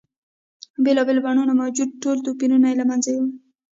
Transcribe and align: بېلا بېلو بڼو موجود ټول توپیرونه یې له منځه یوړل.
بېلا 0.83 1.01
بېلو 1.07 1.21
بڼو 1.25 1.43
موجود 1.61 1.89
ټول 2.03 2.17
توپیرونه 2.25 2.65
یې 2.69 2.79
له 2.79 2.85
منځه 2.89 3.09
یوړل. 3.11 3.29